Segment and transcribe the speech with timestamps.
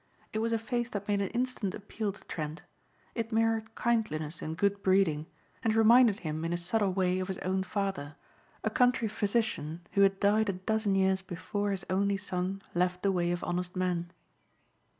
[0.33, 2.63] It was a face that made an instant appeal to Trent.
[3.13, 5.27] It mirrored kindliness and good breeding,
[5.63, 8.15] and reminded him in a subtle way of his own father,
[8.63, 13.11] a country physician who had died a dozen years before his only son left the
[13.11, 14.11] way of honest men.